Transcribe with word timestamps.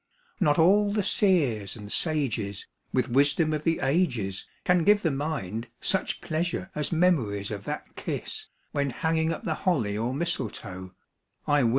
Not 0.39 0.57
all 0.57 0.91
the 0.91 1.03
seers 1.03 1.75
and 1.75 1.91
sages 1.91 2.65
With 2.91 3.09
wisdom 3.09 3.53
of 3.53 3.63
the 3.63 3.81
ages 3.83 4.47
Can 4.63 4.83
give 4.83 5.03
the 5.03 5.11
mind 5.11 5.67
such 5.79 6.21
pleasure 6.21 6.71
as 6.73 6.91
memories 6.91 7.51
of 7.51 7.65
that 7.65 7.95
kiss 7.95 8.47
When 8.71 8.89
hanging 8.89 9.31
up 9.31 9.43
the 9.43 9.53
holly 9.53 9.95
or 9.95 10.11
mistletoe, 10.15 10.95
I 11.45 11.61
wis. 11.61 11.69